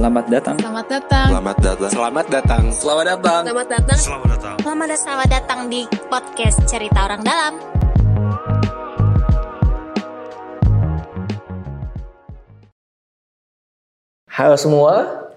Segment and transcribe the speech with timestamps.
[0.00, 0.56] Selamat datang.
[0.56, 1.28] Selamat datang.
[1.28, 1.76] Selamat datang.
[1.92, 2.64] Selamat datang.
[2.72, 3.42] Selamat datang.
[3.44, 3.98] Selamat datang.
[4.00, 4.56] Selamat datang.
[4.64, 4.96] Selamat datang.
[4.96, 7.60] Selamat datang di podcast Cerita Orang Dalam.
[14.24, 15.28] Halo semua,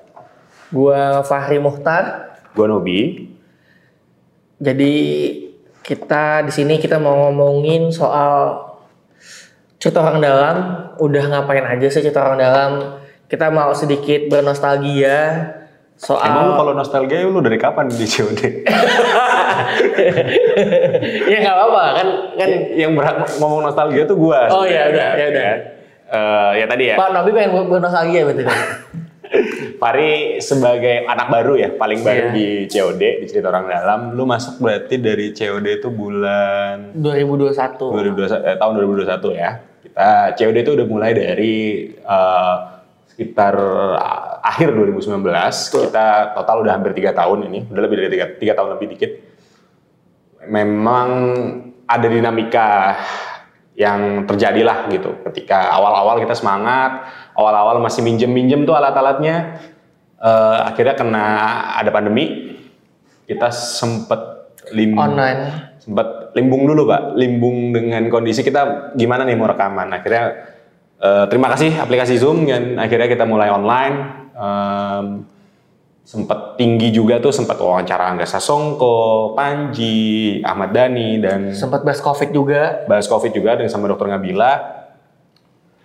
[0.72, 2.40] gua Fahri Muhtar.
[2.56, 3.02] Gue Nobi.
[4.64, 4.94] Jadi
[5.84, 8.64] kita di sini kita mau ngomongin soal
[9.76, 10.56] cerita orang dalam.
[11.04, 13.03] Udah ngapain aja sih cerita orang dalam?
[13.34, 15.50] Kita mau sedikit bernostalgia
[15.98, 16.22] soal.
[16.22, 18.42] Emang lu kalau nostalgia lu dari kapan di COD?
[21.34, 22.50] ya nggak apa-apa kan kan.
[22.78, 24.54] yang berhak ngomong nostalgia tuh gua.
[24.54, 25.50] Oh, ya udah, ya udah.
[26.14, 26.96] Eh, ya tadi ya.
[27.02, 28.46] Pak Nabi pengen ber- bernostalgia betul?
[29.82, 32.38] Fari sebagai anak baru ya, paling baru Iya.
[32.38, 34.00] di COD, di cerita orang dalam.
[34.14, 37.82] Lu masuk berarti dari COD itu bulan 2021.
[38.14, 39.58] 2021, eh, tahun 2021 ya.
[39.82, 41.56] Kita COD itu udah mulai dari
[41.98, 42.56] eh,
[43.14, 43.54] sekitar
[43.96, 45.22] ah, akhir 2019.
[45.70, 49.12] Kita total udah hampir tiga tahun ini, udah lebih dari tiga, tiga tahun lebih dikit.
[50.50, 51.08] Memang
[51.86, 52.98] ada dinamika
[53.78, 55.22] yang terjadi lah gitu.
[55.30, 57.06] Ketika awal-awal kita semangat,
[57.38, 59.62] awal-awal masih minjem-minjem tuh alat-alatnya,
[60.18, 61.26] eh, akhirnya kena
[61.78, 62.58] ada pandemi,
[63.30, 64.34] kita sempet
[64.72, 65.76] lim Online.
[65.84, 70.24] sempat limbung dulu pak limbung dengan kondisi kita gimana nih mau rekaman akhirnya
[71.04, 73.96] eh, terima kasih aplikasi zoom dan akhirnya kita mulai online.
[74.34, 75.06] Em,
[76.04, 82.36] sempat tinggi juga tuh sempat wawancara Angga Sasongko, Panji, Ahmad Dhani dan Sempat bahas Covid
[82.36, 82.84] juga.
[82.92, 84.84] bahas covid juga dengan sama dokter Ngabila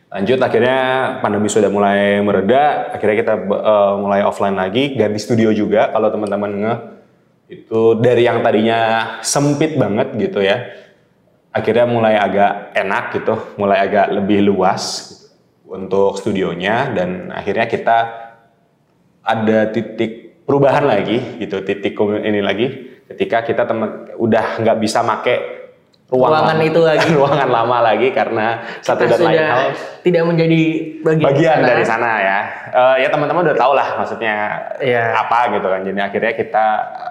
[0.08, 0.78] lanjut akhirnya
[1.20, 2.88] pandemi sudah mulai mereda.
[2.96, 5.92] Akhirnya kita eh, mulai offline lagi ganti studio juga.
[5.92, 6.74] Kalau teman-teman nge
[7.48, 8.80] itu dari yang tadinya
[9.24, 10.68] sempit banget gitu ya
[11.58, 15.26] akhirnya mulai agak enak gitu mulai agak lebih luas gitu,
[15.68, 17.98] untuk studionya dan akhirnya kita
[19.20, 22.66] ada titik perubahan lagi gitu titik ini lagi
[23.08, 25.36] ketika kita temen udah nggak bisa make
[26.08, 27.08] ruangan, Ruangan itu lagi.
[27.20, 29.64] ruangan lama lagi karena satu Kita dan lain hal
[30.00, 30.60] tidak menjadi
[31.04, 31.68] bagian, bagian sana.
[31.68, 32.38] dari sana ya
[32.68, 34.36] Eh, ya teman-teman udah tau lah maksudnya
[34.76, 35.16] Iya.
[35.16, 36.66] apa gitu kan jadi akhirnya kita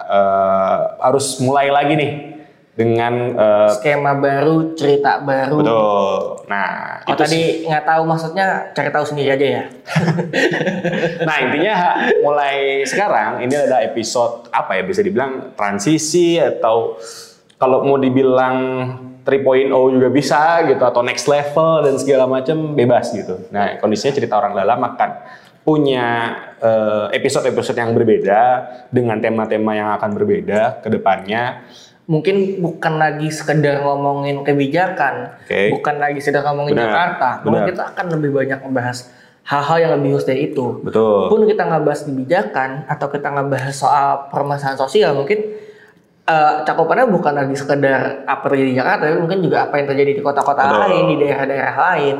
[0.06, 2.12] eh, harus mulai lagi nih
[2.78, 5.58] dengan eh, Skema baru, cerita baru.
[5.58, 8.46] betul nah Oh itu tadi nggak tahu maksudnya
[8.76, 9.64] cari tahu sendiri aja ya.
[11.26, 11.74] Nah intinya
[12.20, 17.00] mulai sekarang ini ada episode apa ya bisa dibilang transisi atau
[17.56, 18.56] kalau mau dibilang
[19.24, 23.48] 3.0 juga bisa gitu atau next level dan segala macam bebas gitu.
[23.52, 25.10] Nah kondisinya cerita orang dalam akan
[25.64, 26.06] punya
[26.60, 28.40] eh, episode-episode yang berbeda
[28.88, 31.64] dengan tema-tema yang akan berbeda ke depannya.
[32.08, 35.68] Mungkin bukan lagi sekedar ngomongin kebijakan, Oke.
[35.76, 37.28] bukan lagi sekedar ngomongin Benar, Jakarta.
[37.44, 37.68] Mungkin benar.
[37.68, 39.12] kita akan lebih banyak membahas
[39.44, 40.80] hal-hal yang lebih khusus dari itu.
[40.80, 41.28] Betul.
[41.28, 45.52] Pun kita nggak bahas kebijakan atau kita nggak bahas soal permasalahan sosial, mungkin
[46.24, 50.12] eh, cakupannya bukan lagi sekedar apa terjadi di Jakarta, tapi mungkin juga apa yang terjadi
[50.16, 52.16] di kota-kota lain, di daerah-daerah lain.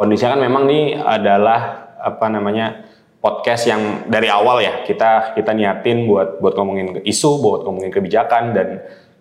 [0.00, 2.88] kondisinya kan memang nih adalah apa namanya
[3.20, 8.56] podcast yang dari awal ya kita kita niatin buat buat ngomongin isu buat ngomongin kebijakan
[8.56, 8.68] dan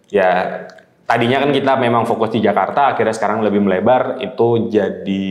[0.08, 0.64] ya
[1.04, 5.28] tadinya kan kita memang fokus di Jakarta akhirnya sekarang lebih melebar itu jadi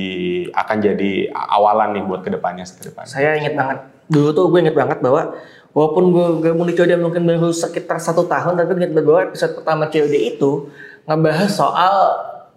[0.52, 3.78] akan jadi awalan nih buat ke depannya ke depannya Saya inget banget
[4.12, 5.32] dulu tuh gue inget banget bahwa
[5.72, 9.52] walaupun gue gabung di COD mungkin baru sekitar satu tahun tapi inget banget bahwa episode
[9.56, 10.68] pertama COD itu
[11.08, 11.94] ngebahas soal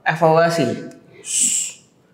[0.04, 0.92] evaluasi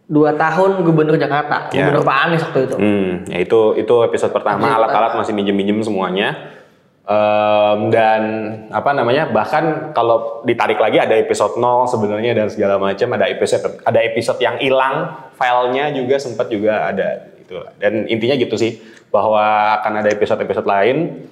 [0.08, 1.84] dua tahun gubernur Jakarta Ya.
[1.88, 2.76] gubernur Pak Anies waktu itu.
[2.80, 4.64] Hmm, ya itu itu episode pertama.
[4.72, 6.56] Alat-alat masih minjem-minjem semuanya.
[7.08, 8.22] Em, dan
[8.68, 13.80] apa namanya bahkan kalau ditarik lagi ada episode 0 sebenarnya dan segala macam ada episode
[13.80, 19.40] ada episode yang hilang filenya juga sempat juga ada itu dan intinya gitu sih bahwa
[19.80, 21.24] akan ada episode-episode lain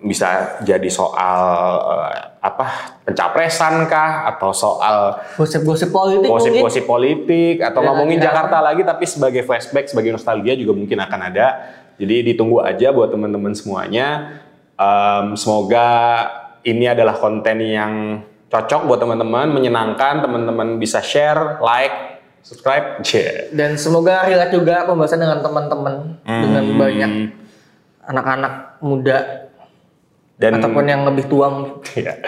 [0.00, 1.40] bisa jadi soal
[1.84, 2.66] eh, apa
[3.04, 4.24] pencapresan kah?
[4.26, 7.60] Atau soal gosip-gosip politik gosip-gosip politik?
[7.60, 8.32] Atau Ya, ngomongin kira-kira.
[8.32, 11.46] Jakarta lagi tapi sebagai flashback sebagai nostalgia juga mungkin akan ada.
[11.96, 14.40] Jadi ditunggu aja buat teman-teman semuanya.
[14.76, 15.88] Em, semoga
[16.62, 20.20] ini adalah konten yang cocok buat teman-teman menyenangkan.
[20.20, 23.02] Teman-teman bisa share like subscribe.
[23.02, 23.50] Yeah.
[23.50, 26.78] dan semoga relate juga pembahasan dengan teman-teman dengan Hmm.
[26.78, 27.12] banyak
[28.02, 29.45] anak-anak muda
[30.36, 31.80] dan ataupun yang lebih tua mungkin.
[31.94, 32.14] Iya.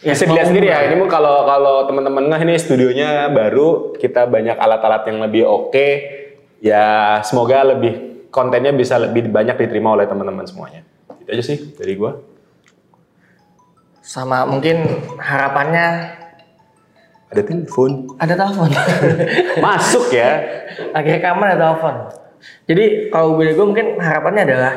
[0.00, 0.80] Ya, Bisa dilihat sendiri ya.
[0.80, 0.96] mulai.
[0.96, 5.88] Ini kalau kalau teman-teman nggak ini studionya baru, kita banyak alat-alat yang lebih oke.
[6.56, 10.88] Ya semoga lebih kontennya bisa lebih banyak diterima oleh teman-teman semuanya.
[11.20, 12.16] Itu aja sih dari gua.
[14.00, 14.80] sama mungkin
[15.20, 16.16] harapannya
[17.28, 18.08] Ada telepon.
[18.16, 18.70] ada telepon
[19.68, 20.40] Masuk ya.
[20.90, 21.94] lagi rekaman ada telepon
[22.66, 24.72] Jadi kalau gue gue mungkin harapannya adalah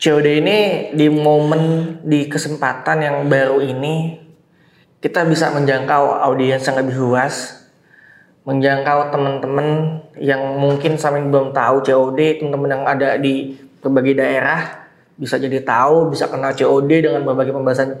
[0.00, 0.58] COD ini
[0.96, 4.16] di momen di kesempatan yang baru ini
[5.04, 7.68] kita bisa menjangkau audiens yang lebih luas,
[8.48, 14.88] menjangkau teman-teman yang mungkin sama belum tahu COD, teman-teman yang ada di berbagai daerah
[15.20, 18.00] bisa jadi tahu, bisa kenal COD dengan berbagai pembahasan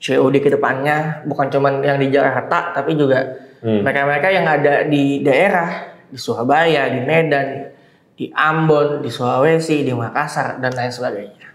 [0.00, 6.00] COD ke depannya, bukan cuman yang di Jakarta tapi juga mereka-mereka yang ada di daerah,
[6.08, 7.75] di Surabaya, di Medan,
[8.16, 11.46] di Ambon, di Sulawesi, di Makassar dan lain sebagainya.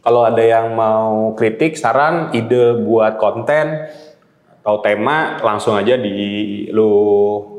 [0.00, 3.88] Kalau ada yang mau kritik, saran, ide buat konten
[4.60, 6.92] atau tema, langsung aja di lu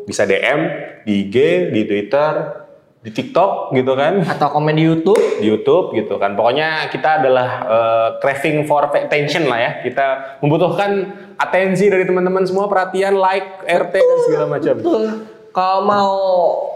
[0.06, 0.60] bisa DM
[1.06, 1.36] di IG,
[1.74, 2.62] di Twitter,
[3.02, 6.38] di TikTok gitu kan, Atau komen di YouTube, di YouTube gitu kan.
[6.38, 9.72] Pokoknya kita adalah eh, craving for attention lah ya.
[9.82, 11.10] Kita membutuhkan
[11.42, 14.76] atensi dari teman-teman semua, perhatian, like, RT dan segala macam.
[14.78, 15.06] Betul.
[15.52, 16.12] Kalau mau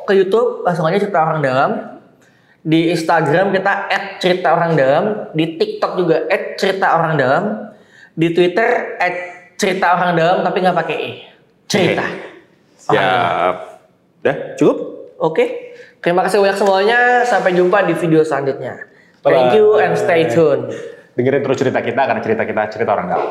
[0.04, 1.72] ke YouTube langsung aja cerita orang dalam.
[2.66, 3.88] Di Instagram kita
[4.18, 6.26] @cerita orang dalam, di TikTok juga
[6.58, 7.44] @cerita orang dalam,
[8.18, 8.98] di Twitter
[9.54, 11.12] @cerita orang dalam tapi nggak pakai e.
[11.70, 12.06] Cerita.
[12.90, 13.56] Siap.
[14.26, 14.78] Udah, cukup?
[15.22, 15.46] Oke.
[16.02, 17.00] Terima kasih banyak semuanya.
[17.26, 18.82] Sampai jumpa di video selanjutnya.
[19.22, 20.70] Thank you and stay tuned.
[21.14, 23.30] Dengerin terus cerita kita karena cerita kita cerita orang dalam.